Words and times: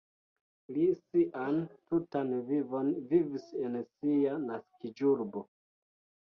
Li 0.77 0.85
sian 1.01 1.59
tutan 1.91 2.33
vivon 2.49 2.91
vivis 3.13 3.47
en 3.69 3.79
sia 3.93 4.35
naskiĝurbo. 4.49 5.49